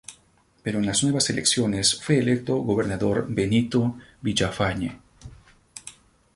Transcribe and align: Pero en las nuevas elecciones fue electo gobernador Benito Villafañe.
Pero 0.63 0.79
en 0.79 0.87
las 0.87 1.03
nuevas 1.03 1.29
elecciones 1.29 2.01
fue 2.01 2.17
electo 2.17 2.55
gobernador 2.57 3.27
Benito 3.29 3.99
Villafañe. 4.21 4.99